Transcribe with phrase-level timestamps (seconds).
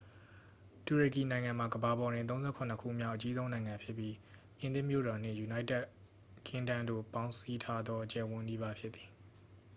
[0.85, 4.15] တူရကီနိုင်ငံမှာ ကမ္ဘာပေါ်တွင် 37 ခုမြောက် အကြီးဆုံးနိုင်ငံဖြစ်ပြီး
[4.57, 5.85] ပြင်သစ်မြို့တော်နှင့် ယူနိုက်တက်
[6.47, 9.07] ကင်းဒမ်းတို့ ပေါင်းစည်းထားသော အကျယ်အဝန်းနီးပါး ဖြစ်သည်